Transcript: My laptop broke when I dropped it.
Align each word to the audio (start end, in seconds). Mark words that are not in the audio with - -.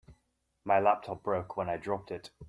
My 0.65 0.79
laptop 0.79 1.21
broke 1.21 1.55
when 1.55 1.69
I 1.69 1.77
dropped 1.77 2.09
it. 2.09 2.31